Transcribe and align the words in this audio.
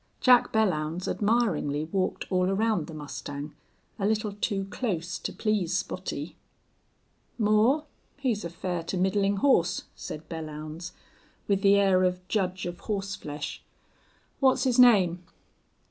Jack 0.19 0.51
Belllounds 0.51 1.07
admiringly 1.07 1.85
walked 1.85 2.25
all 2.31 2.49
around 2.49 2.87
the 2.87 2.93
mustang 2.95 3.53
a 3.99 4.07
little 4.07 4.31
too 4.33 4.65
close 4.71 5.19
to 5.19 5.31
please 5.31 5.75
Spottie. 5.77 6.33
"Moore, 7.37 7.85
he's 8.17 8.43
a 8.43 8.49
fair 8.49 8.81
to 8.85 8.97
middling 8.97 9.37
horse," 9.37 9.83
said 9.93 10.27
Belllounds, 10.27 10.93
with 11.47 11.61
the 11.61 11.75
air 11.75 12.03
of 12.03 12.27
judge 12.27 12.65
of 12.65 12.79
horseflesh. 12.79 13.61
"What's 14.39 14.63
his 14.63 14.79
name?" 14.79 15.23